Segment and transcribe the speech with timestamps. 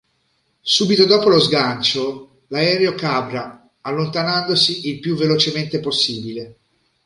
[0.63, 6.55] Subito dopo lo sgancio l'aereo cabra allontanandosi il più velocemente possibile.